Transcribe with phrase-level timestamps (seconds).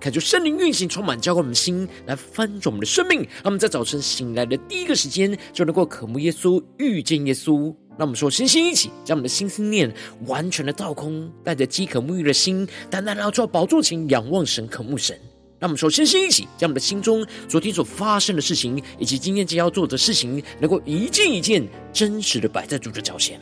[0.00, 3.20] 看出圣灵运行充满，浇灌我们的心，来翻转我们的生命。
[3.20, 7.64] 让我们在早晨醒来的第一个时间，就能够渴慕耶稣、遇见耶稣。
[7.98, 9.92] 让我们说，身心一起，将我们的心思念
[10.26, 15.14] 完全的倒空，带着饥渴沐浴的心，单单来到宝座前，仰望神、渴慕神。
[15.58, 23.38] 让我们首先先一起，将我们的心中昨天所发生的事情，以及今天将要做的事情，能够一件一件真实的摆在主的脚前，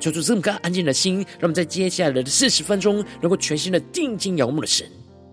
[0.00, 4.88] 求主这么个安静的心，让我们在接下来的四十分钟，能够全心的定睛仰望的神，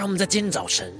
[0.00, 0.90] 让我们在今天早晨，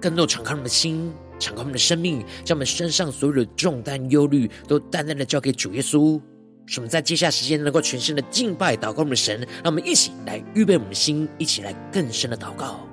[0.00, 6.20] 更多敞开我们的心，敞开我们的生命，将我们身上所有的重担、忧虑，都淡淡的交给主耶稣。
[6.64, 9.40] 使我们在接下来时间，能够全心的敬拜、祷告我们的神。
[9.40, 12.87] 让我们一起来预备我们的心，一起来更深的祷告。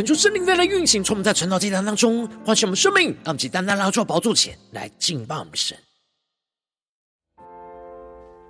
[0.00, 5.76] 恳求圣灵在来运行，从我们在晨祷祭坛当中唤醒我们生命，让我们以单单来到宝座前来敬拜我们的神。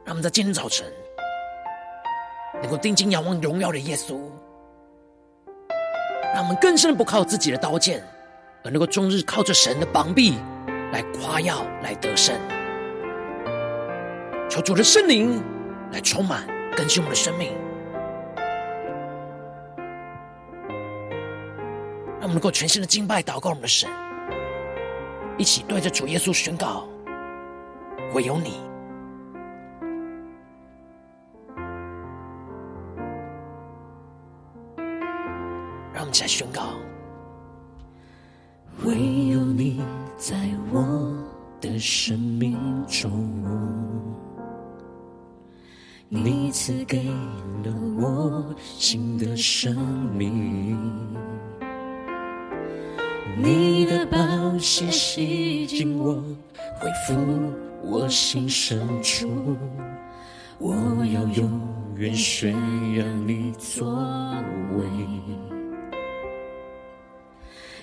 [0.05, 0.87] 让我们在今天早晨
[2.63, 4.21] 能够定睛仰望荣耀的耶稣，
[6.33, 8.01] 让我们更深不靠自己的刀剑，
[8.63, 10.35] 而能够终日靠着神的膀臂
[10.93, 12.41] 来夸耀、来得胜。
[14.49, 15.43] 求主的圣灵
[15.91, 16.47] 来充满
[16.77, 17.51] 更新我们的生命。
[22.31, 23.91] 们能够全心的敬拜、祷告我们的神，
[25.37, 26.87] 一起对着主耶稣宣告：
[28.15, 28.61] 唯有你。
[35.93, 36.63] 让我们一起来宣告：
[38.85, 38.95] 唯
[39.29, 39.83] 有你
[40.17, 40.37] 在
[40.73, 41.13] 我
[41.61, 43.11] 的生命中，
[46.09, 47.03] 你赐给
[47.65, 49.77] 了我新的生
[50.17, 50.79] 命。
[53.37, 54.17] 你的宝
[54.59, 56.15] 血洗净我，
[56.79, 57.15] 恢复
[57.83, 59.57] 我心深处。
[60.59, 60.75] 我
[61.07, 61.61] 要永
[61.97, 62.53] 远宣
[62.95, 63.89] 扬你作
[64.77, 64.85] 为。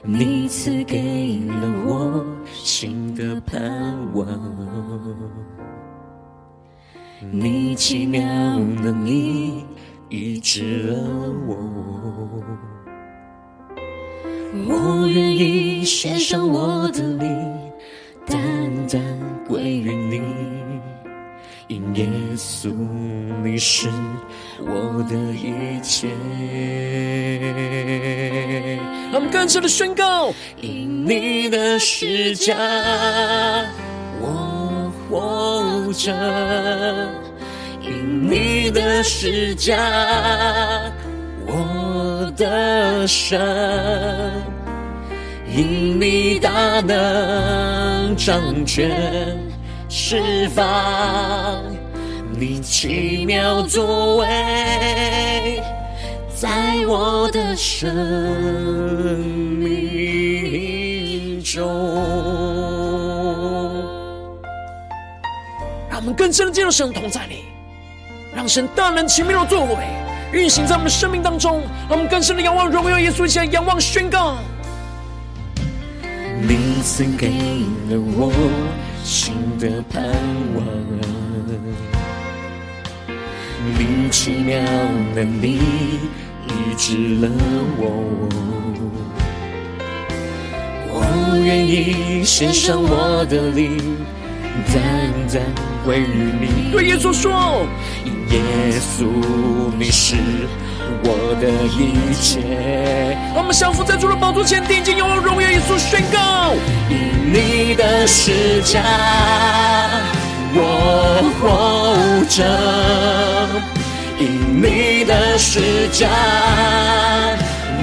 [0.03, 4.27] 你赐给了我新的盼望，
[7.31, 9.65] 你奇妙能力
[10.07, 10.95] 医治了
[11.47, 11.57] 我。
[14.53, 17.29] 我愿意献上我的灵，
[18.25, 18.37] 单
[18.87, 19.01] 单
[19.47, 20.21] 归于你，
[21.67, 22.73] 因耶稣
[23.43, 23.89] 你是
[24.59, 26.07] 我的一切。
[29.11, 32.55] 让我们更深的宣告：因你的十架，
[34.19, 36.11] 我活着；
[37.81, 39.75] 因你的十架，
[42.17, 43.39] 我的神。
[45.55, 49.37] 因你大能掌权
[49.87, 51.61] 释放，
[52.31, 55.61] 你奇妙作为，
[56.35, 56.49] 在
[56.87, 57.87] 我的生
[59.59, 61.63] 命中。
[65.89, 67.45] 让我们更深的进入神同在里，
[68.35, 69.75] 让神大能奇妙作为
[70.31, 71.61] 运行在我们的生命当中。
[71.89, 74.37] 让我们更深的仰望荣耀耶稣，一起来仰望宣告。
[76.39, 77.29] 你赐给
[77.89, 78.31] 了我
[79.03, 80.03] 新的盼
[80.55, 80.63] 望，
[83.77, 84.59] 你奇妙
[85.15, 85.59] 的你
[86.47, 87.29] 医治了
[87.77, 88.29] 我。
[90.89, 93.97] 我愿意献上我的灵，
[94.73, 95.41] 单单
[95.83, 96.71] 归于你。
[96.71, 97.65] 对耶稣说，
[98.05, 98.41] 因耶
[98.79, 99.05] 稣
[99.77, 100.15] 你是
[101.03, 103.17] 我的一切。
[103.35, 106.53] 我们降服在主的宝座前，定睛仰望荣耀耶稣，宣告：
[106.89, 108.81] 因你的十架，
[110.53, 111.45] 我活
[112.27, 112.43] 着；
[114.19, 116.07] 因你的十架，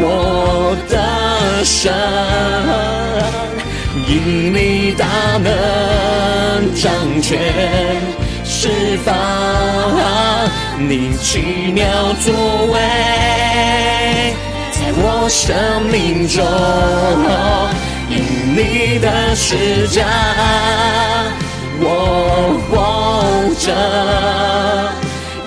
[0.00, 1.93] 我的神。
[4.06, 5.06] 因你大
[5.38, 6.93] 能掌
[7.23, 7.38] 权
[8.44, 9.14] 释放，
[10.79, 11.85] 你奇妙
[12.21, 12.35] 作
[12.73, 12.79] 为
[14.73, 16.44] 在我生命中，
[18.11, 18.15] 因
[18.55, 20.05] 你的施加
[21.81, 21.87] 我
[22.69, 22.73] 活
[23.59, 23.67] 着，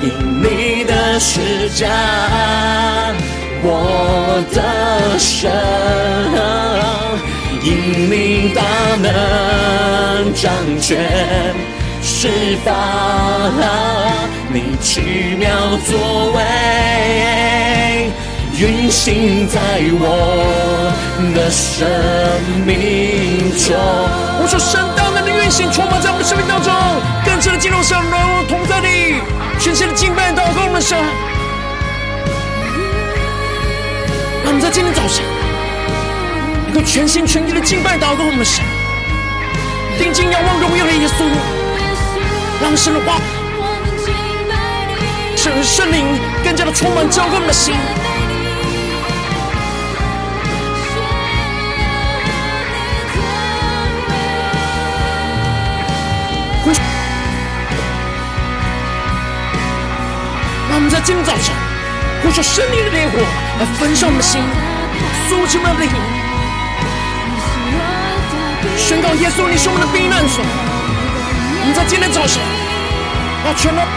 [0.02, 0.06] 因
[0.42, 1.86] 你的施加
[3.64, 5.52] 我得胜。
[7.64, 8.62] 因你大
[9.02, 10.88] 能掌权
[12.02, 12.30] 释
[12.64, 12.74] 放，
[14.50, 15.50] 你奇妙
[15.86, 18.10] 作为
[18.58, 19.60] 运行在
[20.00, 20.94] 我
[21.36, 21.86] 的生
[22.66, 23.76] 命中。
[24.40, 26.74] 我说神大能的运行充满在我们生命当中，
[27.26, 29.22] 更深的进入神荣同在里，
[29.60, 30.98] 全新的敬拜祷告我们神。
[34.44, 35.26] 让我们在今天早晨。
[36.86, 38.64] 全心全意的敬拜祷告我们的神，
[39.98, 41.26] 定睛仰望荣耀的耶稣，
[42.62, 43.20] 让神的话、
[45.48, 46.06] 神的圣灵
[46.44, 47.74] 更加的充满浇灌我们的心。
[60.70, 61.56] 让我们在今天早晨，
[62.22, 63.18] 呼求圣灵的烈火
[63.60, 64.42] 来焚烧我们的心，
[65.30, 65.90] 肃清我们的灵。
[68.76, 70.44] 宣告耶稣，你是我们的避难所。
[70.44, 72.44] 我们在今天早晨
[73.46, 73.88] 要全然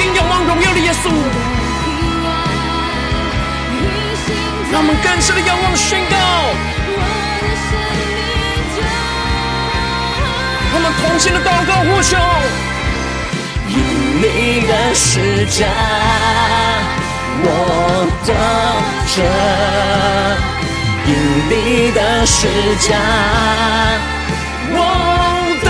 [0.00, 1.10] 定睛仰望荣耀的耶稣，
[4.72, 6.16] 让我们更深的仰望宣告。
[10.72, 12.16] 我们同心的祷告呼求，
[13.68, 13.76] 因
[14.22, 15.66] 你的十架，
[17.44, 17.46] 我
[18.24, 18.28] 得
[19.06, 19.14] 胜。
[21.06, 21.12] 因
[21.50, 21.52] 你
[21.92, 22.48] 的十
[22.88, 22.96] 架，
[24.72, 24.78] 我
[25.62, 25.68] 的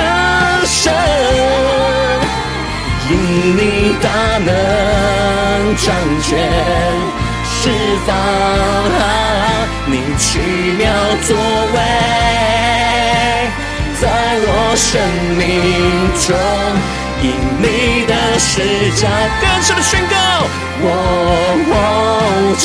[0.66, 0.92] 神；
[3.10, 3.12] 因
[3.56, 3.60] 你
[4.00, 4.08] 大
[4.38, 4.48] 能
[5.76, 5.84] 掌
[6.22, 6.28] 权
[7.44, 7.58] 释
[8.06, 8.08] 放，
[9.86, 10.28] 你奇
[10.78, 10.82] 妙
[11.26, 11.28] 作
[11.74, 11.76] 为
[14.00, 14.02] 在
[14.46, 14.88] 我生
[15.36, 15.40] 命
[16.24, 16.28] 中，
[17.20, 17.24] 因
[17.60, 17.64] 你
[18.06, 18.48] 的施
[18.94, 19.02] 加
[19.40, 20.14] 更深的宣告，
[20.82, 20.86] 我
[21.66, 21.70] 活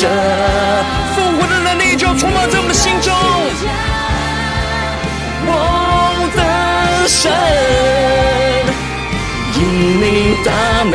[1.98, 3.10] 就充满在我们的心中，
[5.46, 5.50] 我
[6.36, 7.32] 的神，
[9.58, 9.62] 因
[10.00, 10.50] 你大
[10.82, 10.92] 能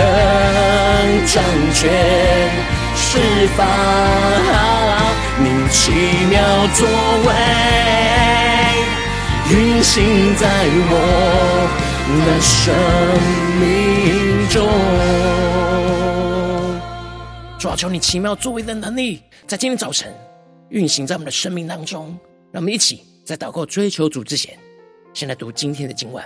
[1.25, 1.43] 掌
[1.73, 1.81] 权
[2.95, 3.17] 释
[3.57, 3.59] 放，
[5.39, 5.91] 你奇
[6.29, 6.37] 妙
[6.75, 6.87] 作
[7.25, 7.29] 为
[9.51, 10.45] 运行在
[10.91, 10.93] 我
[12.23, 12.71] 的生
[13.59, 13.61] 命
[14.47, 14.55] 中，
[17.57, 20.13] 主啊，求你奇妙作为的能力，在今天早晨。
[20.69, 22.17] 运行在我们的生命当中，
[22.51, 24.57] 让我们一起在祷告追求主之前，
[25.13, 26.23] 先来读今天的经文。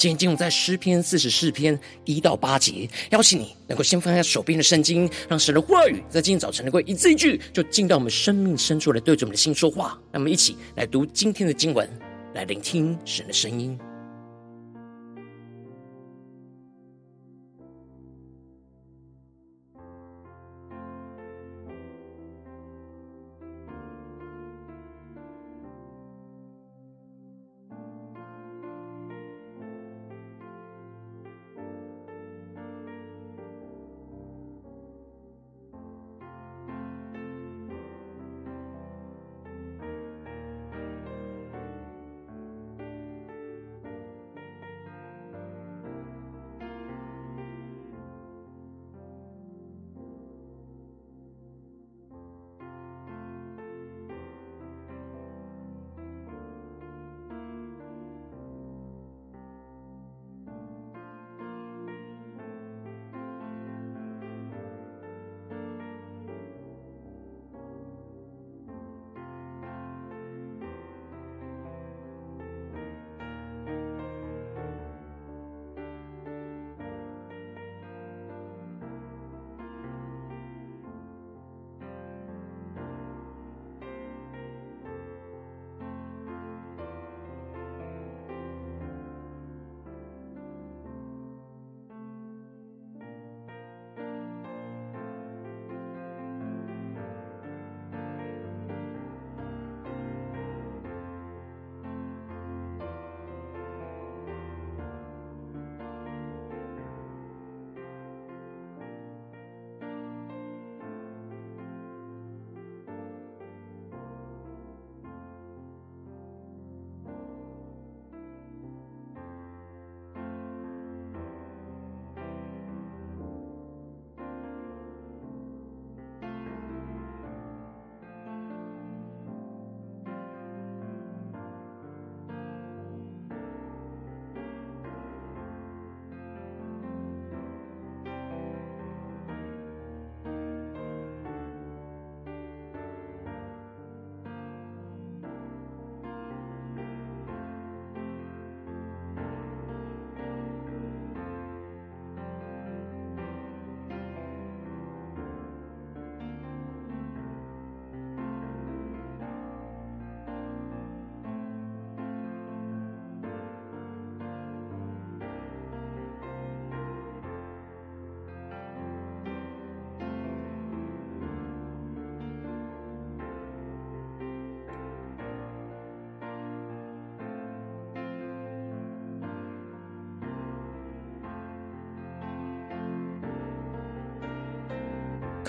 [0.00, 2.88] 今天经文在诗篇四十四篇一到八节。
[3.10, 10.00] 邀请你能够先放下手边的圣经，让神的话语在今天早晨能够一字一句，就进到我们生命深处来对着我们的心说话。
[10.10, 11.86] 那么一起来读今天的经文，
[12.32, 13.78] 来聆听神的声音。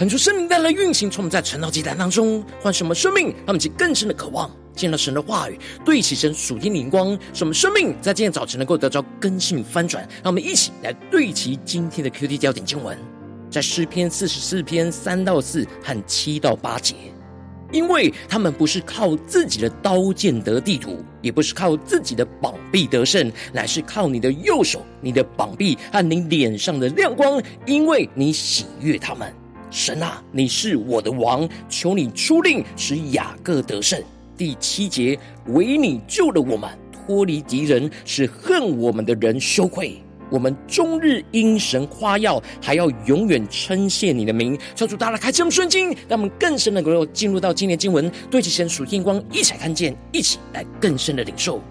[0.01, 10.03] 恳求生命带来运行，从我们在晨祷祭坛当中换什么生命，让我们起更深的渴望见到神的话语，对齐神属天灵光，什么生命在今天早晨能够得着更新翻转。
[10.23, 12.97] 让我们一起来对齐今天的 QT 焦点经文，
[13.51, 16.95] 在诗篇四十四篇三到四和七到八节。
[17.71, 29.31] 因为他们不是靠自己的刀剑得地土，也不是靠自己的膀臂得胜，乃是靠你的右手、你的膀臂和你脸上的亮光，因为你喜悦他们。
[29.71, 34.03] 神啊，你是我的王，求你出令使雅各得胜。
[34.35, 40.03] 第七节，唯你救了我们，脱离敌人，使恨我们的人羞愧。
[40.29, 44.59] 我们终日因神夸耀，还要永远称谢你的名。
[44.75, 51.61] 求主大大开启我们的眼睛，让我们更深的能够进入到今天经文，对齐神属天光，一起来看见，一起来更深的领受。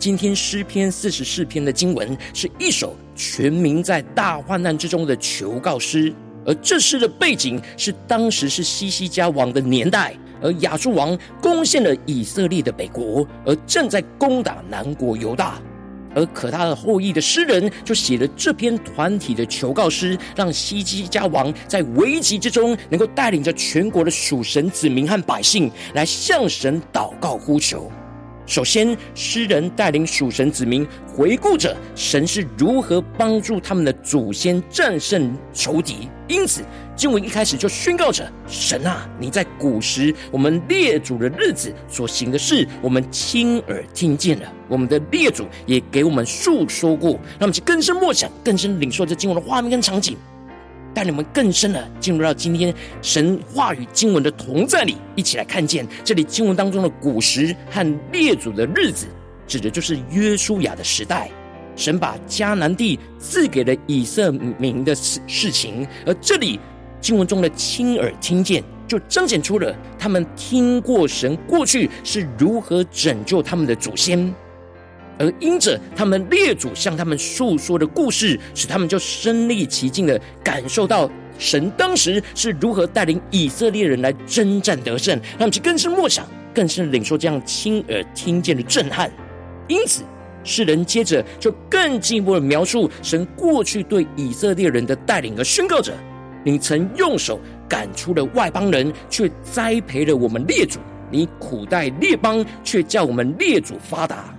[0.00, 6.12] 今天诗篇四十四篇的经文是一首全民在大患难之中的求告诗，
[6.46, 15.58] 而这诗的背景是当时是西西家王的年代，而亚述王攻陷了以色列的北国，而正在攻打南国犹大。
[16.16, 27.90] 而可他的后裔的诗人就写了这篇团体的求告诗，让西西家王在危急之中能够带领着全国的属神子民和百姓来向神祷告呼求。
[28.46, 36.08] 首先，诗人带领属神子民回顾着神是如何帮助他们的祖先战胜仇敌。
[36.28, 36.62] 因此，
[36.94, 50.16] 经文一开始就宣告着：“神啊，你在古时我们列祖的日子所行的事，我们亲耳听见了；我们的列祖也给我们述说过。”让我们去更深默想，更深领受这经文的画面跟场景。
[50.94, 52.72] 带你们更深的进入到今天
[53.02, 59.06] 神话语经文的同在里，一起来看见这里经文当中的古时和列祖的日子，
[59.46, 61.28] 指的就是约书亚的时代。
[61.76, 66.60] 神把迦南地赐给了以色列民的事事情，而这里
[67.00, 74.32] 经文中的亲耳听见，就彰显出了他们听过神过去是如何拯救他们的祖先。
[75.18, 89.10] 而因着他们列祖向他们述说的故事，使他们就身历其境的感受到神当时是如何带领以色列人来征战得胜，他们去更深默想，更深领受这样亲耳听见的震撼。
[89.68, 90.02] 因此，
[90.42, 95.92] 诗人接着就更进一步的描述神过去对以色列人的带领，而宣告着
[96.44, 100.78] ：“你曾用手赶出了外邦人，却栽培了我们列祖；
[101.10, 104.33] 你苦待列邦，却叫我们列祖发达。”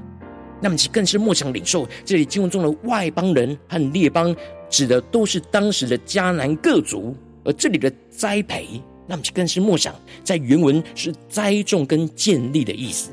[0.66, 4.36] 那么，其更是默想领受这里经文中的外邦人和列邦，
[4.68, 7.16] 指的都是当时的迦南各族。
[7.44, 9.94] 而这里的栽培，那么其更是默想，
[10.24, 13.12] 在原文是栽种跟建立的意思。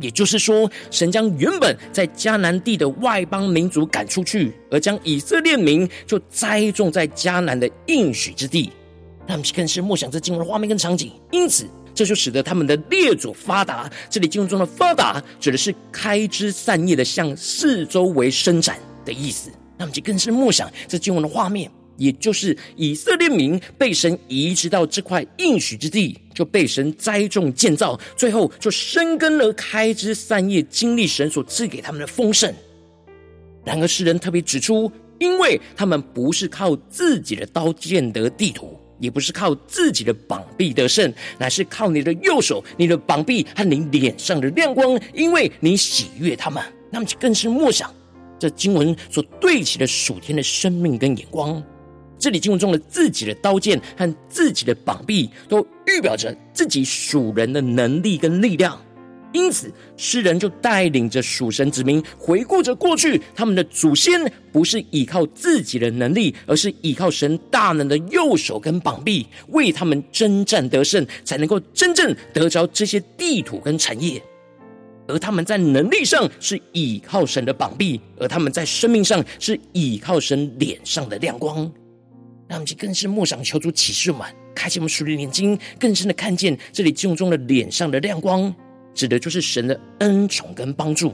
[0.00, 8.72] 也就是说，神将原本在迦南地的外邦民族赶出去，而将以色列民就栽种在迦南的应许之地。
[9.26, 11.12] 那么其更是默想这经文的画面跟场景。
[11.32, 11.66] 因此。
[11.94, 13.90] 这就使得他们的列祖发达。
[14.08, 19.50] 这里经文中的发达，指的是开枝散叶的向四周围伸展的意思。
[19.78, 32.54] 那么就更是默想这经文的画面，也就是以色列民被神移植到这块应许之地，就被神栽种建造，最后就生根了，开枝散叶，经历神所赐给他们的丰盛。
[33.62, 38.79] 然而诗人特别指出，因为他们不是靠自己的刀剑得地土。
[39.00, 46.62] 也不是靠自己的膀臂得胜，乃是靠你的右手、你的膀臂和你脸上的亮光，因为你喜悦他们。
[46.92, 47.92] 那么就更是默想
[48.38, 51.62] 这经文所对齐的属天的生命跟眼光。
[52.18, 58.78] 这里经文中的自己的刀剑和自己的膀臂，都预表着自己属人的能力跟力量。
[59.32, 64.20] 因此，诗人就带领着属神子民回顾着过去，他们的祖先
[64.50, 74.20] 不是依靠自己的能力，而是依靠神大能的右手跟膀臂，为他们征战得胜，才能够真正得着这些地土跟产业。
[75.06, 81.70] 而他们在能力上是依靠神的膀臂，而他们在生命上是依靠神脸上的亮光。
[82.48, 88.52] 让我们去更深默想，求主启示我们，开启我们属灵眼睛，更深的看见这里经文中的脸上的亮光。
[89.00, 91.08] 指的就是神的恩宠跟帮助，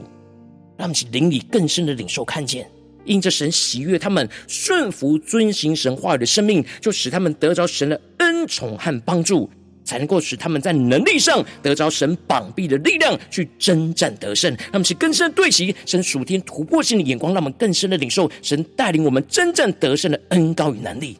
[0.77, 2.69] 让他们灵里更深的领受看见，
[3.05, 9.49] 因着神喜悦他们顺服遵行神话语的生命，就使他们得着神的恩宠和帮助，
[9.85, 14.51] 才能够使他们在能力上得着神膀臂的力量去征战得胜。
[14.51, 21.17] 让他们是更深的对齐神属天突破性的眼光，让我们更深的领受神带领我们征战得胜的恩高与能力。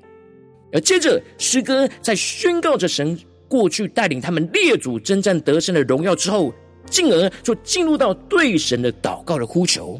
[0.74, 3.18] 而接着诗歌在宣告着神。
[3.48, 6.54] 过去带领他们列祖征战得胜的荣耀之后，
[6.90, 10.00] 进而就进入到对神的祷告的呼求。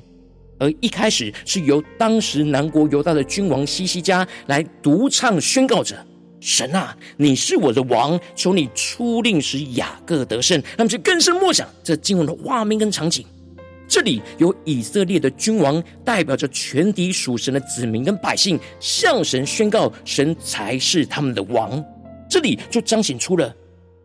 [0.60, 5.96] 而一开始是由当时南国犹大的君王西西家来独唱宣告着：
[6.40, 10.60] 神啊，你是我的王，求你出令使雅各得胜。
[10.76, 13.26] 他们就更深默想这经文的画面跟场景。
[13.88, 21.82] 这里有以色列的君王，代表着全体属神的子民跟百姓，向神宣告神才是他们的王。
[22.30, 23.54] 这里就彰显出了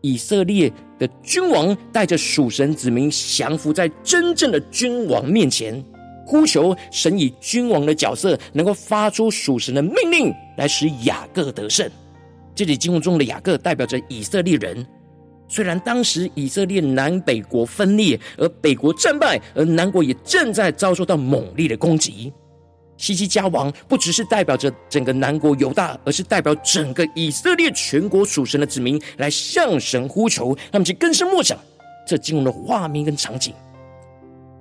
[0.01, 5.83] 以色列的君王带着属神子民降服在真正的君王面前，
[6.25, 11.89] 呼求神以君王的角色能够发出属神的命令，来使雅各得胜。
[12.55, 14.85] 这里经文中的雅各代表着以色列人。
[15.49, 22.33] 虽然当时以色列南北国分裂，而北国战败，而南国也正在遭受到猛烈的攻击。
[22.97, 31.57] 西西家王不只是代表着整个南国犹大，而是代表整个以色列全国属神的子民来向神呼求，他们就更深默想
[32.07, 33.53] 这经文的画面跟场景。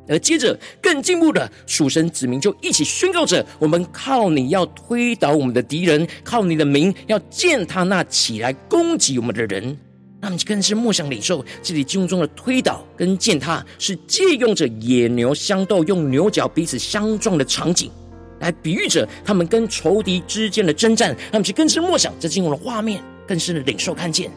[0.08, 9.78] 而接着更进步的属神子民就一起宣告着：我们靠你要推倒我们的敌人，靠你的名要践踏那起来攻击我们的人。
[10.20, 17.90] 那么更是默想领受，这里经文中的推倒跟践踏，是借用着野牛相斗，用牛角彼此相撞的场景，
[18.42, 21.16] 来比喻着他们跟仇敌之间的征战。
[21.32, 24.30] 他们就更是默想这经文的画面，更是领受看见，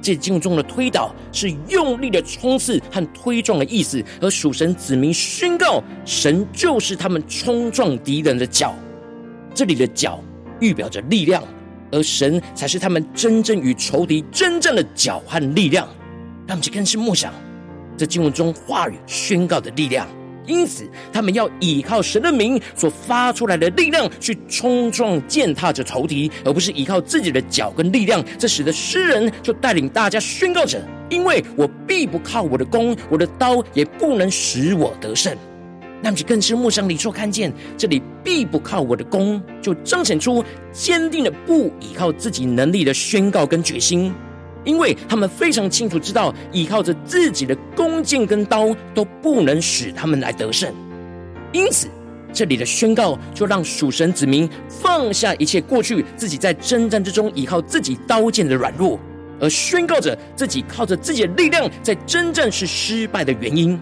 [0.00, 8.72] 这经文中的推倒是用力的冲刺和推撞的意思，而属神子民宣告，神就是他们冲撞敌人的脚。
[9.52, 10.22] 这里的脚
[10.60, 11.42] 预表着力量。
[11.92, 15.88] 而神才是他们真正与仇敌真正的脚和力量，
[16.44, 17.32] 他们就更是默想
[17.96, 20.04] 这经文中话语宣告的力量。
[20.46, 28.24] 因此，他们要依靠神的名所发出来的力量去冲撞践踏着仇敌，而不是依靠自己的脚跟力量。
[28.38, 30.80] 这使得诗人就带领大家宣告着：
[31.10, 35.36] 因为我必不靠我的弓，我的刀也不能使我得胜。
[36.02, 44.12] 那么就更是默想里所看见，这里必不靠我的弓，就彰显出坚定的不依靠自己能力的宣告跟决心，
[44.66, 50.70] 因为他们非常清楚知道，依靠着自己的弓箭跟刀都不能使他们来得胜。
[51.52, 51.88] 因此，
[52.32, 59.00] 这里的宣告就让属神子民放下一切过去自己在征战之中依靠自己刀剑的软弱，
[59.40, 63.80] 而宣告着自己靠着自己的力量在征战是失败的原因。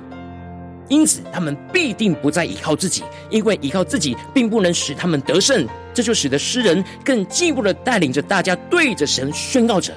[0.90, 5.66] 因此，他们必定不再依靠自己，因为依靠自己并不能使他们得胜。
[5.94, 9.94] 这就使得诗人更进一步的带领着大家对着神宣告着：“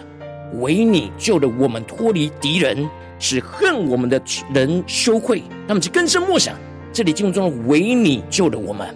[0.56, 4.22] 唯你救了我们脱离敌人，使恨我们的
[4.54, 6.56] 人羞愧。”那么就更深默想，
[6.92, 8.88] 这里经文中的“唯你救了我们”，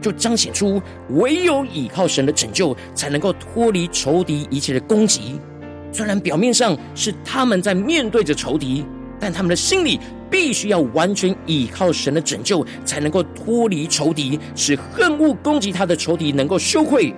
[0.00, 0.80] 就彰显出
[1.10, 5.40] 唯有依靠神的拯救，才能够脱离仇敌一切的攻击。
[5.92, 8.84] 虽然表面上是他们在面对着仇敌，
[9.18, 10.00] 但他们的心里。
[10.28, 17.14] 必须要完全依靠神的拯救，才能够脱离仇敌，使恨恶攻击他的仇敌能够羞愧。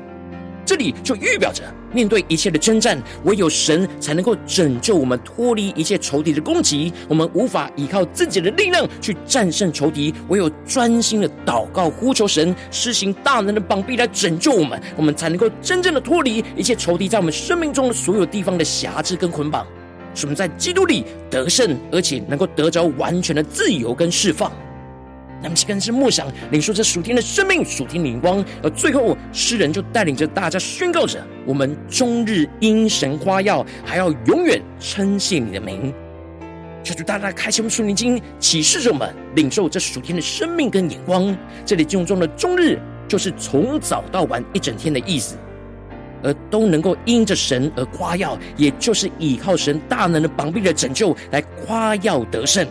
[0.68, 1.62] 这里就预表着，
[1.94, 6.92] 面对一切的征战，唯有神才能够拯救我们脱离一切仇敌的攻击。
[7.09, 19.66] 我们无法依靠自己的力量去战胜仇敌，唯有专心的祷告呼求神，施行大能的膀臂来拯救我们，我们才能够真正的脱离一切仇敌在我们生命中的所有地方的辖制跟捆绑。
[20.14, 24.52] 使我们在基督里得胜，而且能够得着完全的自由跟释放。
[25.42, 28.44] 那么，更是默想领受这属天的生命、属天的灵光。
[28.62, 35.94] 而最后，诗人就带领着大家宣告着：我们终日因神夸耀，还要永远称谢你的名。
[36.83, 41.37] 求主大大开启我们属灵经，启示着我们领受这属天的生命跟眼光。
[41.64, 45.37] 这里经文中的终日，就是从早到晚一整天的意思。
[46.20, 52.66] 而都能够因着神而夸耀，也就是依靠神大能的膀臂的拯救来夸耀得胜。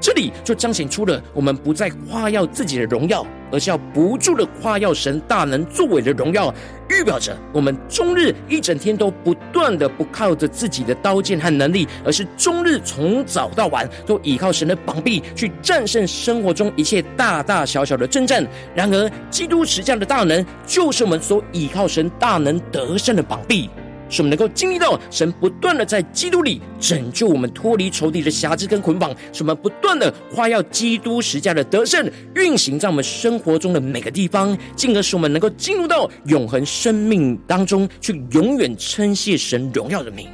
[0.00, 6.54] 这里就彰显出了我们不再夸耀自己的荣耀，而是要不住的夸耀神大能作为的荣耀，
[6.90, 18.46] 预表着我们终日一整天都不断的不靠着自己的刀剑和能力，而是终日从早到晚都依靠神的膀臂去战胜生活中一切大大小小的征战。
[18.74, 23.70] 然而，基督十架的大能，就是我们所依靠神大能得胜的膀臂。
[24.08, 40.28] 使我们能够经历到神不断的在基督里拯救我们脱离仇敌的辖制跟捆绑，使我们不断的夸耀基督十架的得胜运行在我们生活中的每个地方，进而使我们能够进入到永恒生命当中去，永远称谢神荣耀的名。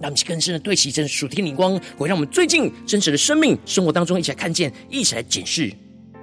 [0.00, 5.72] 让我们去更深的对齐这属天灵光，会让我们最近真实的生命生活当中一起来看见，一起来检视。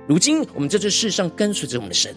[0.08, 2.14] 如今我们在这世上跟随着我们的神。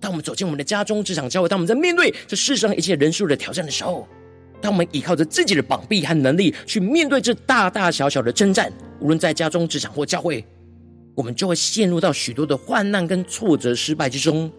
[0.00, 4.08] 当我们走进我们的家中、职场、教会，当我们在面对这世上一切人数的挑战的时候，
[4.60, 10.44] 当我们依靠着自己的膀臂和能力去面对这大大小小的征战，无论在家中、职场或教会，
[11.14, 14.50] 我们就会陷入到许多的患难跟挫折、失败之中。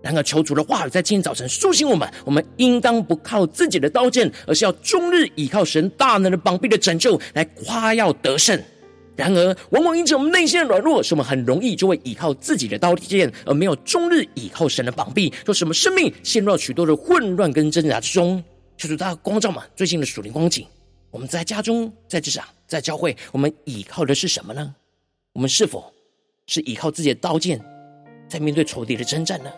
[0.00, 8.60] 然而，求主的话语在今天早晨苏醒我们，我们应当不靠自己的刀剑，而是要终日倚靠神大能的膀臂的拯救，来夸耀得胜。
[9.18, 18.40] 然而，往往因着我们内心的软弱，使我们很容易就会倚靠自己的刀剑，而没有终日倚靠神的膀臂，就使我们生命陷入了许多的混乱跟挣扎之中。
[18.76, 20.64] 求主大家光照嘛，最近的属灵光景，
[21.10, 24.72] 我们在家中、在职场、在教会，我们倚靠的是什么呢？
[25.32, 25.92] 我们是否
[26.46, 27.60] 是倚靠自己的刀剑，
[28.28, 29.50] 在面对仇敌的征战呢？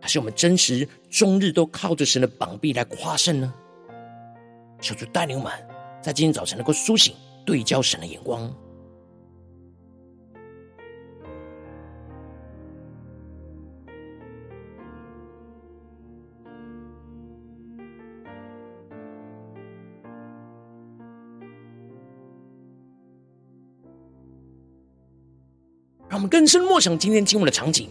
[0.00, 3.54] 还是我们真实终日都靠着神的膀臂来夸胜呢？
[4.80, 5.52] 求主带领我们，
[6.02, 7.14] 在今天早晨能够苏醒，
[7.50, 8.42] 对焦神的眼光。
[26.08, 27.88] 让我们更深默想今天经文的场景。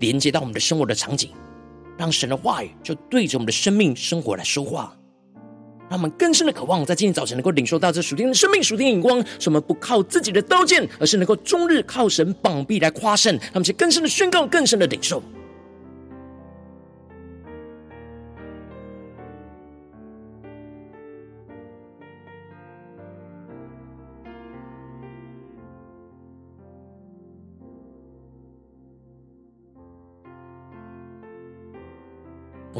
[0.00, 1.30] 连接到我们的生活的场景，
[1.96, 4.96] 让神的话语就对着我们的生命生活来说话，
[5.90, 15.20] 他们更深的渴望，在今天早晨能够领受到这属天的生命、属天的眼光，使我们不靠自己的刀剑，而是能够终日靠神膀臂来夸胜，他们去更深的宣告、更深的领受。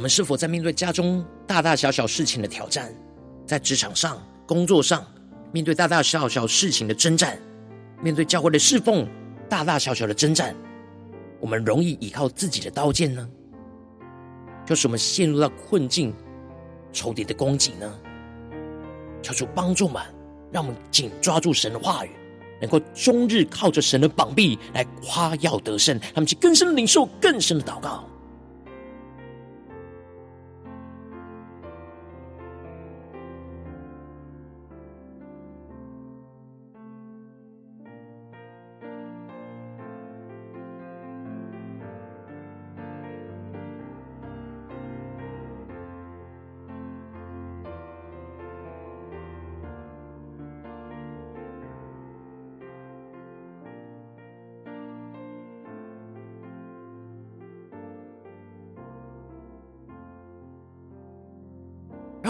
[0.01, 2.91] 我们是否在面对家中大大小小事情的挑战，
[3.45, 5.05] 在职场上、工作上，
[5.53, 7.39] 面对大大小小事情的征战，
[8.03, 9.07] 面对教会的侍奉，
[9.47, 10.57] 大大小小的征战，
[11.39, 13.29] 我们容易依靠自己的刀剑呢？
[14.65, 16.15] 就是我们陷入到困境、
[16.95, 17.95] 仇敌的攻击呢？
[19.21, 20.03] 求主帮助们，
[20.51, 22.11] 让我们紧抓住神的话语，
[22.59, 28.07] 能够终日靠着神的膀臂来夸耀得胜，他们去更深的领受、更深的祷告。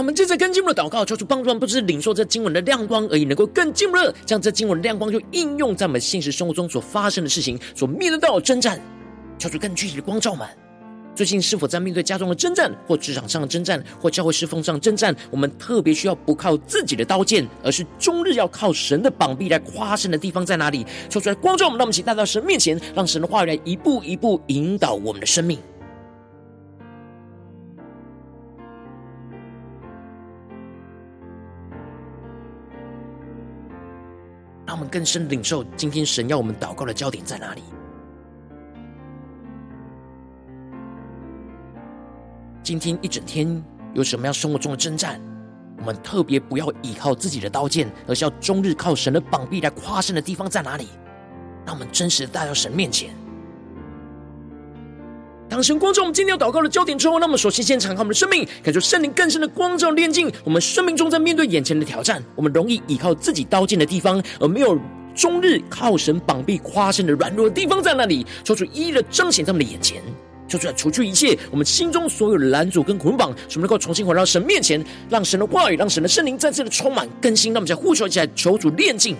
[0.00, 8.80] 我们接着更进一步的祷告，求主帮助我们，不只是领受这经文的亮光而已，能够更进一步的将这经文的亮光就应用在我们现实生活中所发生的事情，所面对到的征战。
[9.38, 10.48] 求主更具体的光照们，
[11.14, 15.14] 最近是否在面对家中的征战，或职场上的征战，或教会侍奉上的征战？
[15.30, 20.86] 我们特别需要不靠自己的刀剑，而是终日要靠神的膀臂来夸胜的地方在哪里？
[21.10, 25.58] 求出来光照我们，让我们一起带到神面前，让神的话语来一步一步引导我们的生命。
[34.90, 37.62] 更深领受今天神要我们祷告的焦点在哪里？
[42.62, 45.20] 今天一整天有什么样生活中的征战？
[45.78, 50.88] 我们特别不要依靠自己的刀剑，而是要终日靠神的膀臂来跨胜的地方在哪里？
[51.64, 53.14] 让我们真实的带到神面前。
[55.50, 64.78] 当神光照我们今天要祷告的焦点之后，那么首先先敞开我们的生命，感受圣灵更深的光照炼净我们生命中在面对眼前的挑战，我们容易依靠自己刀剑的地方，而没有
[65.12, 68.24] 终日靠神膀臂夸胜的软弱的地方在那里？
[68.44, 70.00] 求主一一的彰显在我们的眼前，
[70.46, 77.52] 求主来除去一切我们心中所有的拦阻跟捆绑，使我们能够重新回到神面前，让神的话语，让神的圣灵再次的充满更新。
[77.52, 79.16] 让我们再呼求起来，求主炼净。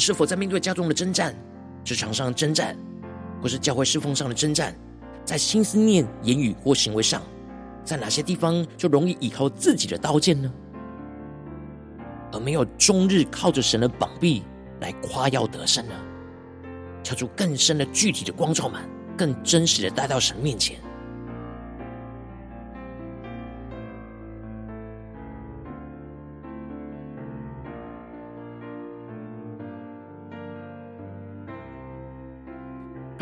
[0.00, 1.36] 是否在面对家中的征战、
[1.84, 2.76] 职场上的征战，
[3.42, 4.74] 或是教会侍奉上的征战，
[5.24, 7.22] 在心思念、言语或行为上，
[7.84, 10.50] 在哪些地方就容易依靠自己的刀剑呢？
[12.32, 14.42] 而没有终日靠着神的膀臂
[14.80, 15.94] 来夸耀得胜呢？
[17.02, 18.80] 求出更深的具体的光照们，
[19.16, 20.78] 更真实的带到神面前。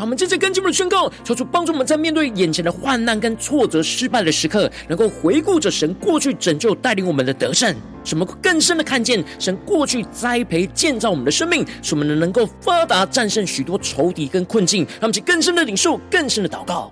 [0.09, 7.71] 我们接着跟进我们的宣告，求主帮助我们在面对眼前的患难跟挫折、失败的时刻，能够回顾着神过去拯救带领我们的得胜，
[8.03, 16.91] 使我们更深的看见神过去栽培建造我们的生命，使我们能够发达战胜许多仇敌跟困境，让我们去更深的领受、更深的祷告，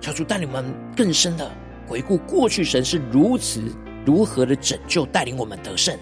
[0.00, 0.64] 求主带领我们
[0.96, 1.46] 更深的
[1.86, 3.60] 回顾过去神是如此
[4.06, 5.94] 如何的拯救带领我们得胜。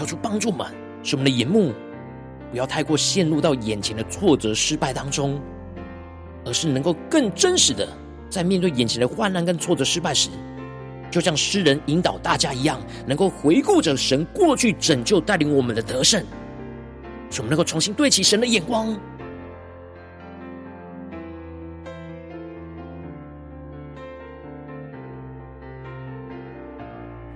[0.00, 0.66] 求主帮助们，
[1.02, 1.74] 使我们的眼目
[2.50, 5.38] 不要太过陷入到眼前的挫折、失败当中，
[6.42, 7.86] 而是能够更真实的
[8.30, 10.30] 在面对眼前的患难跟挫折、失败时，
[11.10, 16.24] 就像诗人引导大家一样，能够回顾着神过去拯救带领我们的得胜，
[17.30, 18.98] 使我们能够重新对齐神的眼光。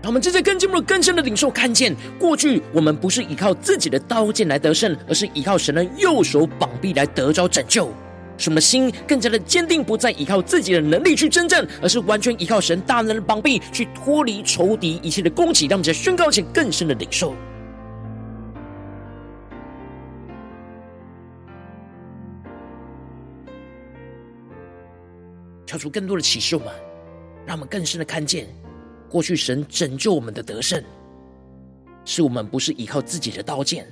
[0.05, 7.91] 让我们正在更进一步、更深的领受，看见过去我们不是依靠自己的刀剑来得胜，而是依靠神的右手膀臂来得着拯救。
[8.37, 15.65] 使我们的心更加的坚定，不再依靠自己的能力去征战，而是完全依靠神大能的膀臂去脱离仇敌一切的攻击。
[15.69, 17.35] 让我们在宣告前更深的领受，
[25.65, 26.71] 跳出更多的启示，我们
[27.47, 28.47] 让我们更深的看见。
[29.15, 30.83] 过去神拯救我们的得胜，
[32.05, 33.87] 是我们不是依靠自己的刀剑，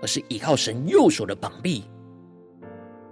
[0.00, 1.82] 而是依靠神右手的膀臂，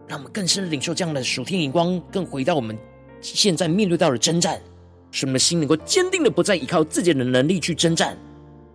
[0.07, 2.79] 让我们更深的领受这样的属天眼光，更回到我们
[3.21, 4.63] 现在面对到的征战，
[5.11, 8.17] 使我们的心能够坚定的不再依靠自己的能力去征战，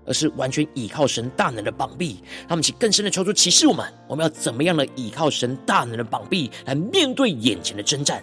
[0.05, 2.21] 而是完全依靠神大能的膀臂。
[2.39, 8.21] 让我们请更深的求主启示我们，我们要怎么样的依靠神大能的膀臂来面对眼前的征战。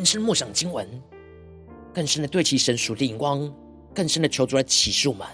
[0.00, 0.88] 更深默想经文，
[1.92, 3.54] 更深的对齐神属的眼光，
[3.94, 5.26] 更深的求主来启示我们，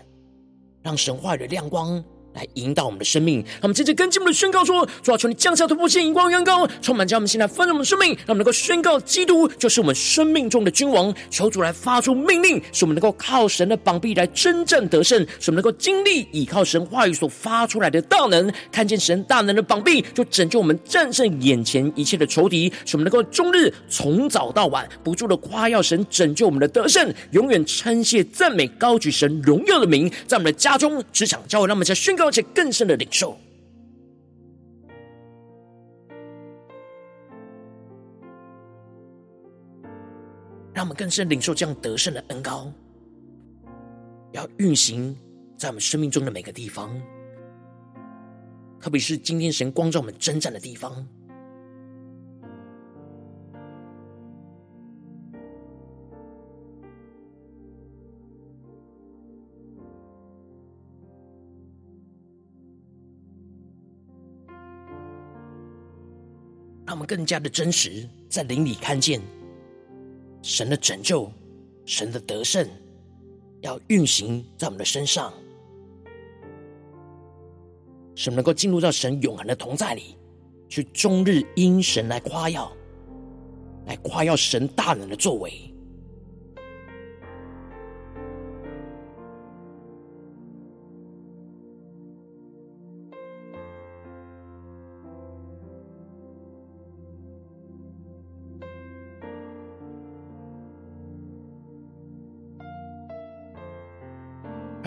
[0.83, 2.05] 让神话语的亮光
[2.37, 3.39] 来引导我们的生命。
[3.39, 11.13] 让我们接着跟进我们的宣告说：主啊，求你降下突破性、荧光、远高，充满将我们现在丰盛我们的生命，让我们能够宣告基督就是我们生命中的君王。
[11.31, 32.26] 求主来发出命令，使我们能够靠神的膀臂来真正得胜，使我们能够经历倚靠神话语所发出来的大能，看见神大能的膀臂，就拯救我们战胜眼前一切的仇敌，使我们能够终日从早到晚不住的夸耀神拯救我们的得胜，永远称谢赞美高举神荣耀的名，在我们的家中、职场、教会，让我们在宣告。
[32.27, 33.37] 而且更深的领受，
[40.75, 42.71] 让我们更深领受这样得胜的恩膏，
[44.33, 45.17] 要运行
[45.57, 47.01] 在我们生命中的每个地方，
[48.81, 51.07] 特别是今天神光照我们征战的地方。
[66.87, 69.21] 他们更加的真实，在灵里看见
[70.41, 71.31] 神的拯救、
[71.85, 72.67] 神的得胜，
[73.61, 75.33] 要运行在我们的身上，
[78.15, 80.17] 使我们能够进入到神永恒的同在里，
[80.69, 82.73] 去终日因神来夸耀，
[83.87, 85.53] 来夸耀神大能的作为。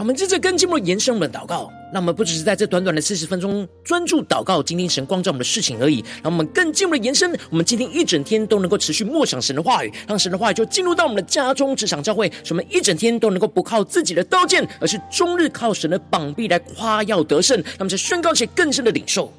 [0.10, 6.04] 们接着跟进我们延伸我们的祷告，让我们不只是在这短短的四十分钟专注祷告，今天神光照我们的事情而已。
[6.24, 17.56] 让我们更进一步的延伸，我们今天一整天都能够持续默想神的话语，让神的话语就进入到我们的家中、职场、教会，使我们一整天都能够不靠自己的刀剑，而是终日靠神的膀臂来夸耀得胜。
[17.62, 19.32] 让我们宣告一些更深的领受，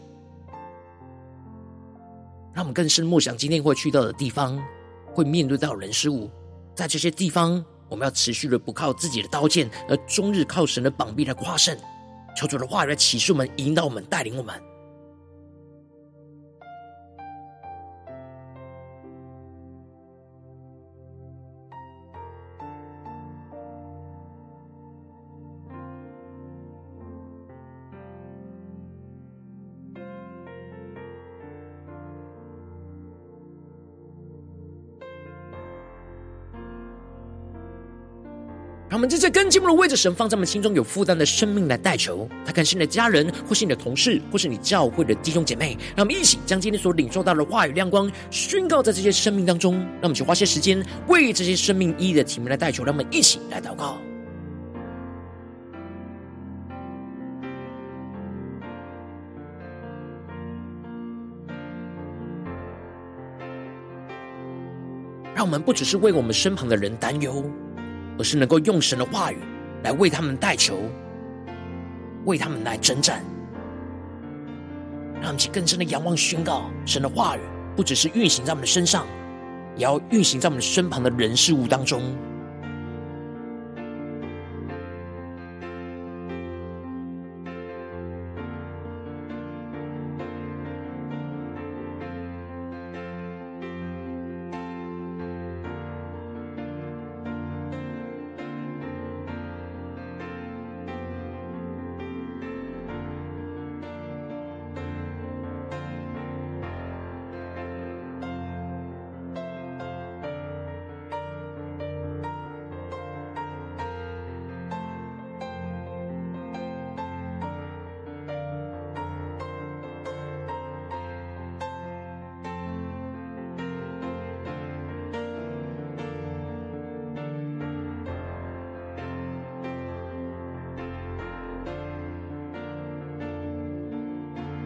[2.55, 4.57] 让我们更深默想今天会去到的地方，
[5.13, 6.31] 会面对到人事物，
[6.77, 7.65] 在这些地方。
[7.91, 11.77] 我们要持续的不靠自己的刀剑，而终日靠神的膀臂来夸胜。
[12.37, 14.55] 求主的话语来启示我们，引导我们，带领我们。
[38.91, 45.79] 让我们在这更进一步的为着神放在我们心中有负担的生命来代求，他可能是你的家人，或是你的同事，或是你教会的弟兄姐妹。
[45.95, 49.75] 让我们一起将今天所领受到的话语亮光宣告在这些生命当中。
[49.79, 52.83] 让我们去花些时间为这些生命意义的题目来代求。
[52.83, 53.97] 让我们一起来祷告。
[65.33, 67.49] 让我们不只是为我们身旁的人担忧。
[68.21, 69.39] 而是能够用神的话语
[69.83, 70.77] 来为他们代求，
[72.27, 73.25] 为他们来征战，
[75.23, 77.41] 让其更深的仰望宣告神的话语，
[77.75, 79.07] 不只是运行在我们的身上，
[79.75, 82.03] 也要运行在我们身旁的人事物当中。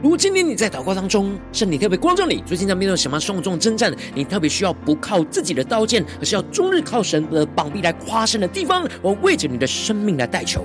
[0.05, 10.62] 如果今天你在祷告当中，圣灵特别光照你，最近在面对什么生活中的征战，你特别需要不靠自己的刀剑，而是要终日靠神的膀臂来夸胜的地方，我为着你的生命来代求，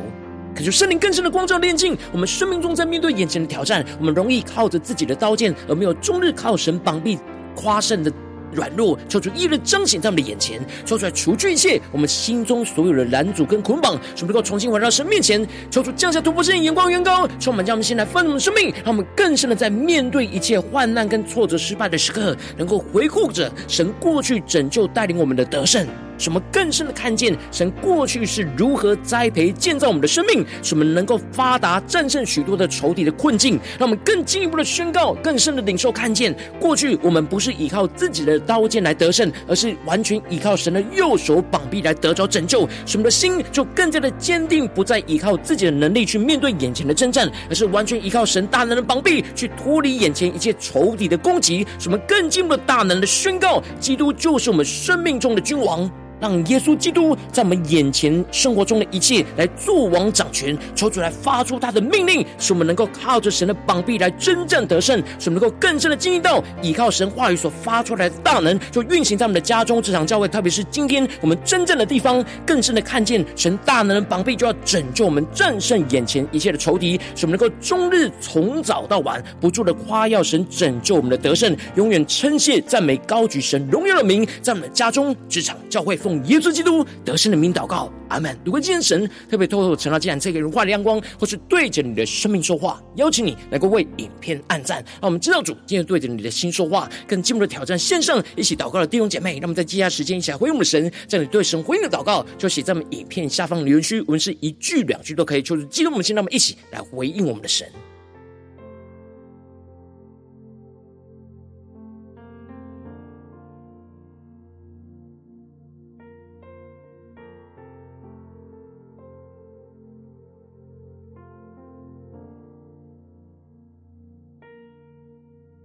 [0.53, 7.17] 可就圣灵更深的光照炼净我们生命中在面对眼前的挑战，我们容易靠着自己的刀剑，而没有终日靠神膀臂
[7.55, 8.11] 夸胜的。
[8.53, 15.47] 软弱，求主一日彰显在我们的眼前，求出来除去一切我们心中所有的拦阻跟捆绑，使我们能够重新回到神面前。
[15.69, 25.87] 求主降下突破性眼光，远高，充满将我们先来丰盛的生命，让我们更深的在面对一切患难跟挫折、失败的时刻，能够回顾着神过去拯救带领我们的得胜。
[26.19, 33.59] 使我们更深的看见神过去是如何栽培建造我们的生命，使我们能够发达战胜许多的仇敌的困境。
[33.79, 42.67] 让我们更进一步的宣告，更深的领受看见，过去我们不是依靠自己的刀剑来得胜，而是完全依靠神的右手膀臂来得着拯救。
[42.85, 51.65] 使我们的心就更加的坚定，不再依靠自己的能力去面对眼前的征战，而是完全依靠神大能的膀臂去脱离眼前一切仇敌的攻击。
[51.79, 55.89] 使我们更进一步的大能的宣告，基督就是我们生命中的君王。
[56.19, 85.97] 让耶稣基督在我们眼前生活中的一切来做王掌权，求主来发出他的命令，使我们能够靠着神的膀臂来征战得胜，使我们能够更深的经历到依靠神话语所发出来的大能，就运行在我们的家中、职场、教会，特别是今天我们真正的地方，更深的看见神大能的膀臂就要拯救我们，战胜眼前一切的仇敌，使我们能够终日从早到晚不住的夸耀神拯救我们的得胜，永远称谢赞美高举神荣耀的名，在我们的家中、职场、教会。
[86.09, 88.35] 奉耶稣基督得胜的名祷告，阿门。
[88.43, 99.39] 如果今天神特别透过陈老师这个人话的亮光，或是对着你的生命说话，邀请你能够为影片按赞，让我们知道主今天对着你的心说话，更进一步的挑战线上一起祷告的弟兄姐妹。
[99.39, 107.67] 那么在接下来时间一起来回应我们的神，在你对神回应的祷告，就写在我们影片下方留言区，无论是一句两句都可以，就是激动我们心，让我们一起来回应我们的神。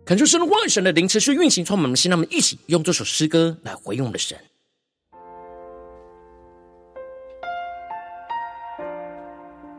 [0.07, 4.37] 恳求神的万神的灵持续运行，充满我们的心，让我们一起用这首诗歌来回应我们的神，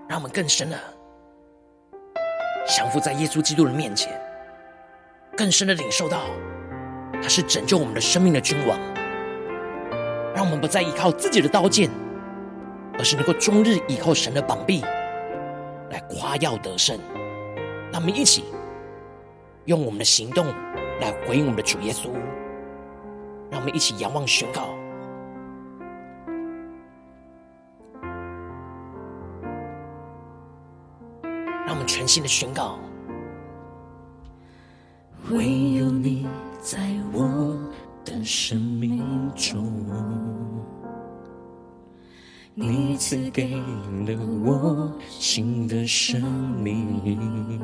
[0.09, 0.79] 让我们更深的
[2.67, 4.19] 降服在耶稣基督的面前，
[5.37, 6.23] 更深的领受到
[7.21, 8.79] 他是拯救我们的生命的君王，
[10.33, 11.87] 让我们不再依靠自己的刀剑，
[12.97, 14.81] 而是能够终日依靠神的膀臂
[15.91, 16.99] 来夸耀得胜。
[17.91, 18.43] 让我们一起。
[19.65, 20.45] 用我们的行动
[21.01, 22.09] 来回应我们的主耶稣，
[23.49, 24.69] 让我们一起仰望宣告，
[31.65, 32.77] 让我们全新的宣告。
[35.31, 36.27] 唯有你
[36.59, 36.79] 在
[37.11, 37.57] 我
[38.05, 39.03] 的生命
[39.33, 39.83] 中，
[42.53, 43.55] 你赐给
[44.05, 46.21] 了我新的生
[46.61, 47.59] 命。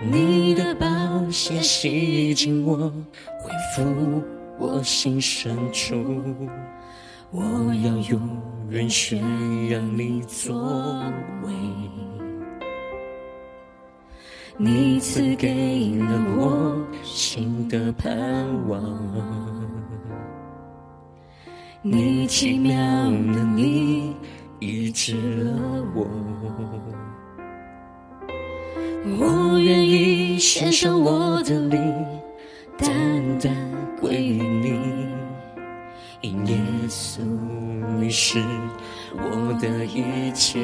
[0.00, 0.86] 你的宝
[1.28, 2.76] 血洗净我，
[3.40, 4.22] 恢复
[4.56, 5.96] 我心深处。
[7.32, 7.42] 我
[7.84, 8.20] 要永
[8.70, 9.18] 远宣
[9.68, 11.02] 扬你作
[11.42, 11.52] 为。
[14.56, 18.08] 你赐给了我新的盼
[18.68, 18.80] 望，
[21.82, 24.14] 你奇妙的你
[24.60, 25.52] 医治了，
[25.96, 26.06] 我
[29.68, 31.78] 愿意献上我的灵，
[32.78, 32.88] 单
[33.38, 33.54] 单
[34.00, 34.80] 归于你。
[36.22, 36.56] 因耶
[36.88, 37.20] 稣，
[38.00, 38.38] 你是
[39.12, 40.58] 我的一切。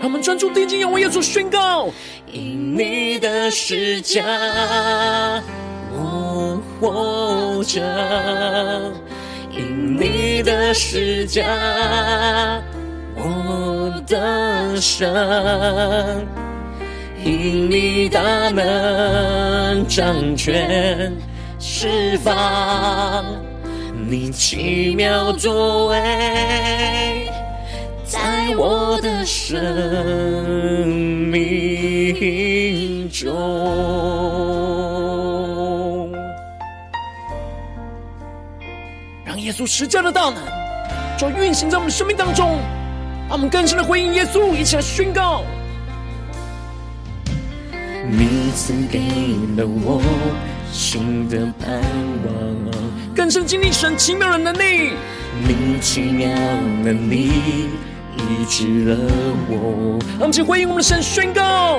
[0.00, 1.88] 他们专注定睛，仰望耶稣宣告：
[2.32, 4.22] 因你的施加，
[5.92, 7.82] 我活着；
[9.50, 12.62] 因你的施加，
[13.16, 15.04] 我得胜；
[17.26, 21.12] 因你大能掌权。
[21.58, 23.24] 释放
[24.08, 27.28] 你奇妙作为，
[28.04, 33.32] 在我的生命中，
[39.24, 40.36] 让耶稣十架的大能
[41.18, 42.60] 就运行在我们生命当中，
[43.28, 45.42] 让我们更深的回应耶稣，一起来宣告：
[48.10, 48.98] 你赐给
[49.56, 50.02] 了我。
[50.72, 51.80] 新的盼
[52.26, 54.92] 望，更深经历神奇妙的能力。
[55.46, 57.30] 你奇妙的能力
[58.18, 58.96] 医治了
[59.48, 59.98] 我。
[60.18, 61.78] 让我们一起回应我们的神，宣告：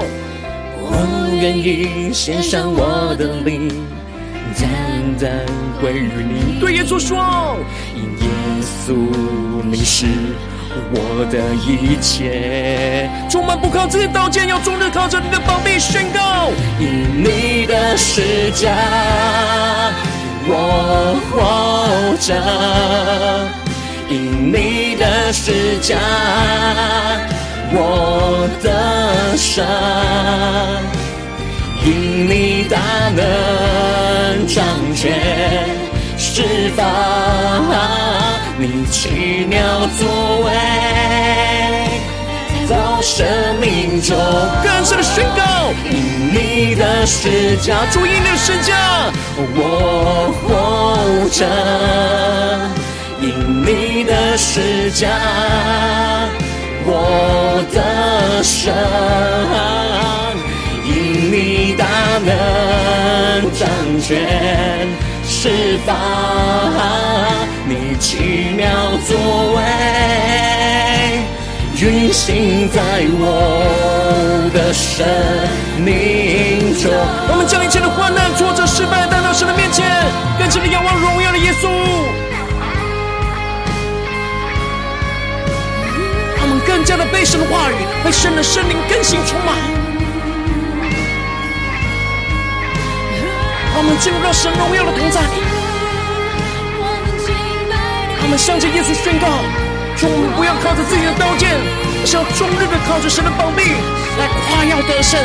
[0.80, 3.69] 我愿意献上我的灵，
[4.57, 4.67] 单
[5.19, 5.45] 单
[5.80, 6.59] 归于你。
[6.59, 7.57] 对耶稣说：
[7.95, 8.28] 因耶
[8.63, 8.95] 稣
[9.69, 10.07] 你是
[10.91, 16.49] 我的一切，充满不靠自己刀剑，要终日靠着你的膀臂宣告。
[16.80, 18.71] 因你的十架，
[20.47, 22.34] 我活着；
[24.09, 25.97] 因你的十架，
[27.71, 29.65] 我得胜；
[31.86, 32.78] 因你大
[33.15, 34.63] 能掌
[34.95, 35.19] 权，
[36.38, 36.43] 释
[36.75, 36.85] 放。
[38.59, 39.57] 你奇妙
[39.97, 40.51] 作为，
[42.67, 43.25] 在生
[43.59, 44.15] 命中
[44.63, 45.41] 更深的宣告，
[45.89, 45.95] 因
[46.31, 48.75] 你的十架，主因你的十架，
[49.55, 51.43] 我活着；
[53.19, 53.25] 因
[53.65, 55.09] 你的十架，
[56.85, 58.71] 我得胜；
[60.85, 61.83] 因你大
[62.23, 62.29] 能
[63.57, 63.67] 掌
[63.99, 64.88] 权，
[65.48, 65.95] 释放。
[67.66, 68.68] 你奇妙
[69.08, 69.18] 作
[69.56, 69.64] 为，
[71.80, 72.82] 运行在
[73.18, 75.08] 我的生
[75.80, 76.91] 命中。
[77.32, 79.86] 我们将一切的患难、挫折、失败带到神的面前，
[80.38, 81.70] 更深的仰望荣耀的耶稣。
[86.38, 89.86] 他们更加的被神的话语、被神的圣灵更新充满。
[93.78, 95.38] 我们进入到神荣耀的同在里。
[98.19, 99.28] 我们向着耶稣宣告：
[99.95, 101.53] 说我们不要靠着自己的刀剑，
[102.01, 103.78] 而是要终日的靠着神的膀臂
[104.17, 105.21] 来夸耀得胜。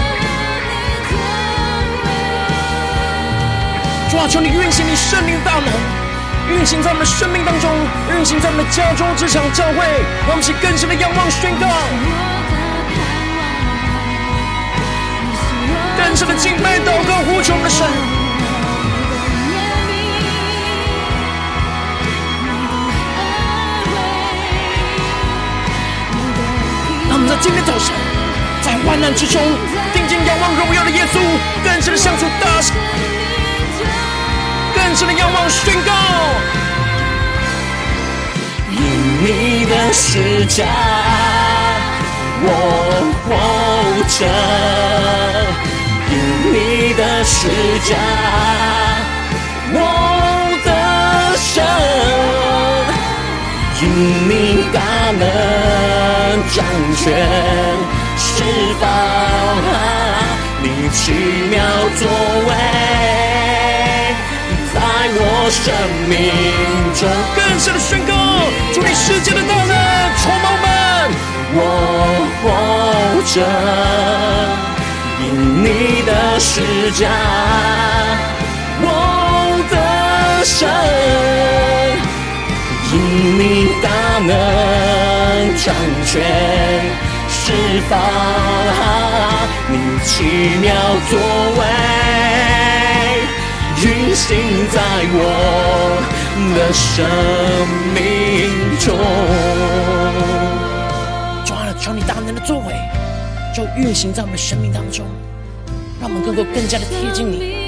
[4.12, 5.72] 主啊，求你运行你圣灵的大能，
[6.52, 7.72] 运行在我们的生命当中，
[8.12, 9.80] 运行在我们的家中、职场、教会，
[10.28, 11.66] 让我们起更深的仰望宣告，
[15.96, 18.21] 更深的敬拜、祷告、呼求我们的神。
[27.28, 27.94] 在今天早晨，
[28.62, 29.40] 在患难之中，
[29.92, 31.18] 定睛仰望荣耀的耶稣，
[31.64, 32.74] 更深的向主大声，
[34.74, 35.92] 更深的仰望宣告：
[38.70, 38.76] 因
[39.24, 40.66] 你的施加，
[42.42, 42.48] 我
[43.24, 43.30] 活
[44.08, 44.26] 着；
[46.10, 46.14] 因
[46.52, 47.48] 你的施
[47.88, 47.96] 加，
[49.72, 49.78] 我
[50.64, 52.51] 得胜。
[53.82, 53.88] 因
[54.28, 54.32] 你
[54.72, 54.78] 大
[55.18, 55.20] 能
[56.54, 56.64] 掌
[56.94, 57.02] 权，
[58.16, 58.44] 释
[58.80, 58.82] 放
[60.62, 61.00] 你奇
[61.50, 61.58] 妙
[61.98, 62.00] 作
[62.46, 62.50] 为，
[64.72, 64.76] 在
[65.14, 65.20] 我
[65.50, 65.60] 生
[66.08, 66.12] 命
[66.94, 67.00] 中
[67.34, 68.10] 更深的宣告，
[68.72, 69.74] 主你世界的大能
[70.22, 70.64] 充满们，
[71.54, 71.58] 我
[72.40, 72.44] 活
[73.34, 73.36] 着，
[75.18, 75.22] 因
[75.64, 75.66] 你
[76.06, 76.52] 的施
[76.92, 77.10] 加，
[78.80, 78.86] 我
[79.72, 79.74] 的
[80.44, 81.41] 神。
[83.22, 85.72] 你大能掌
[86.04, 86.20] 权，
[87.28, 87.52] 释
[87.88, 87.90] 放
[89.70, 90.24] 你奇
[90.60, 90.74] 妙
[91.08, 91.12] 作
[91.56, 91.60] 为，
[93.84, 94.28] 运行
[94.72, 94.76] 在
[95.14, 95.16] 我
[96.56, 97.06] 的生
[97.94, 97.96] 命
[98.80, 98.84] 中。
[101.44, 102.74] 抓了，求你大能的作为，
[103.54, 105.06] 就运行在我们的生命当中，
[106.00, 107.62] 让我们能够更加的贴近你。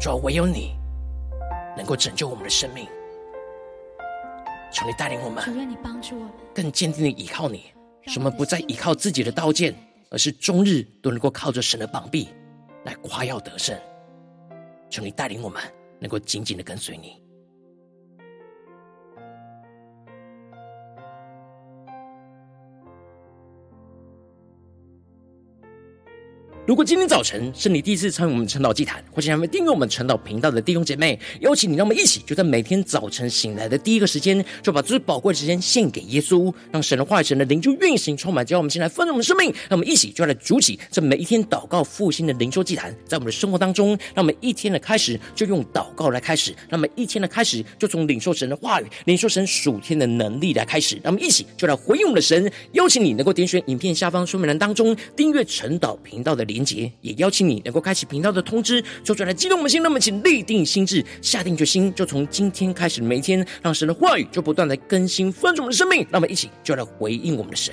[0.00, 0.77] 主啊，唯有你
[1.78, 2.86] 能够拯救我们的生命。
[4.70, 7.72] 求你带领我们，求愿你帮助我们，更坚定的依靠你，
[8.02, 9.74] 使我们不再依靠自己的刀剑，
[10.10, 12.28] 而是终日都能够靠着神的膀臂
[12.84, 13.78] 来夸耀得胜。
[14.90, 15.62] 求你带领我们，
[16.00, 17.22] 能够紧紧的跟随你。
[26.68, 39.46] 如果今天早晨是你第一次参与我们晨祷祭坛，或者还没订阅我们晨祷频道的弟兄姐妹，邀请你，让我们一起就在每天早晨醒来的第一个时间，就把最宝贵的时间献给耶稣，让神的话语、神的灵就运行充满，只要我们先来丰盛我们生命。
[39.70, 50.96] 让我们一起就来主起这每一天祷告复兴的灵修祭坛，在我们的生活当中，让我们一天的开始就用祷告来开始，让我们一天的开始就从领受神的话语、领受神属天的能力来开始。
[51.02, 67.72] 让我们一起就来回应我们的神，邀请你能够点选影片下方说明栏当中订阅晨祷频道的连连结，也邀请你能够开启频道的通知，说出来激动我们心，那么请立定心智，下定决心，就从今天开始，每一天让神的话语就不断的更新丰盛我们的生命，那么一起就来回应我们的神。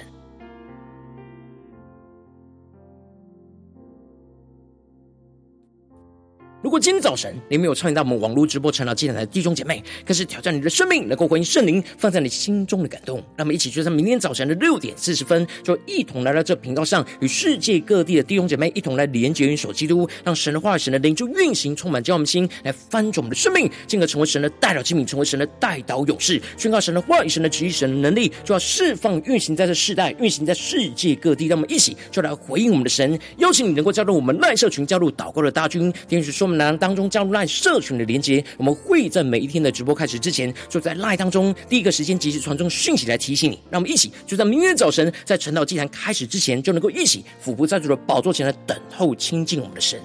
[6.66, 13.18] 如果今天早晨你没有参与到我们网络直播晨祷祭坛的弟兄姐妹，更是挑战你的生命，能够回应圣灵放在你心中的感动。
[13.38, 31.46] 让我们一起就在明天早晨的六点四十分，就一同来到这频道上，与世界各地的弟兄姐妹一同来连接、元首基督，让神的话语、神的灵就运行、充满，将我们心来翻转我们的生命，进而成为神的代祷器皿，成为神的代祷勇士，宣告神的话语、神的旨意、神的能力，就要释放、运行在这世代，运行在世界各地。
[31.46, 43.60] 让我们一起就来回应我们的神，邀请你能够加入我们赖社群，加入祷告的大军，天使说明栏当中加入 LINE 社群的连接，我们会在每一天的直播开始之前，就在 LINE 当中第一个时间及时传送讯息来提醒你。
[43.70, 50.00] 让我们一起就在明天早晨，在晨祷祭坛开始之前，就能够一起俯伏在主的宝座前来等候亲近我们的神。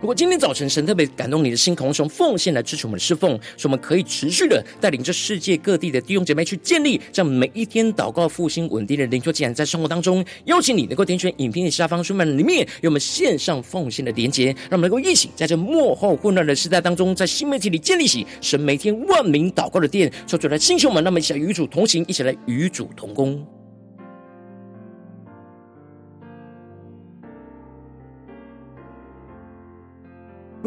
[0.00, 23.44] 如果今天早晨神特别感动你的心，渴望从奉献来支持我们的侍奉，使我们可以持续的带领着世界各地的弟兄姐妹去建立这样每一天祷告复兴稳定的灵修竟然，在生活当中邀请你能够点选影片的下方说明里面有我们线上奉献的连结，让我们能够一起在这末后混乱的时代当中，在新媒体里建立起神每天万名祷告的殿，说出来，弟兄们，那么一起来与主同行，一起来与主同工。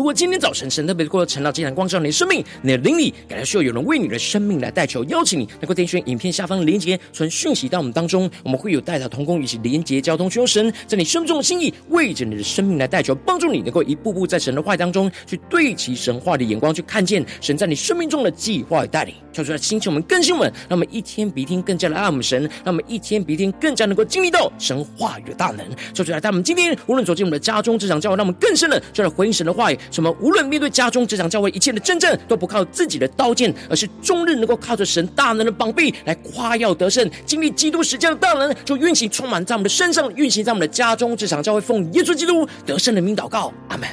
[0.01, 19.13] 如果今天早晨神特别过了晨祷祭坛光照你的生命，你的灵里感到需要有人为你的生命来代求，邀请你能够点选影片下方的连结，传讯息到我们当中，我们会有代祷同工以及连结交通，求神在你生命中的心意，为着你的生命来代求，帮助你能够一步步在神的话语当中去对齐神话的眼光，去看见神在你生命中的计划与带领。
[19.31, 25.63] 跳出来，星球我们更新我们，让我们一天比一天更加的爱我们神，让我们一天比一天更加能够经历到神话语的大能。
[25.93, 29.77] 跳出来，带我们今天无论走进我们的家中、职场、教会，让我们更深的就来回应神的话语。
[29.91, 30.09] 什么？
[30.19, 43.87] 无论面对家中、职场、教会一切的真正，都不靠自己的刀剑，而是终日能够靠着神大能的膀臂来夸耀得胜，经历基督时间的大能，就运行充满在我们的身上，运行在我们的家中、职场、教会，奉耶稣基督得胜的名祷告，阿门。